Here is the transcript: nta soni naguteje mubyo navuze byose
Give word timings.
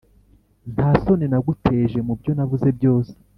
nta 0.73 0.89
soni 1.01 1.25
naguteje 1.31 1.97
mubyo 2.07 2.31
navuze 2.37 2.67
byose 2.77 3.13